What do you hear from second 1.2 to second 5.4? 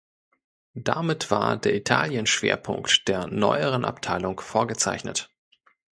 war der Italien-Schwerpunkt der Neueren Abteilung vorgezeichnet.